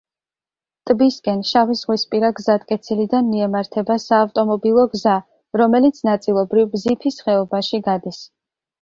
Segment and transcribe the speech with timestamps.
[0.91, 5.21] ტბისკენ შავიზღვისპირა გზატკეცილიდან მიემართება საავტომობილო გზა,
[5.65, 8.23] რომელიც ნაწილობრივ ბზიფის ხეობაში გადის.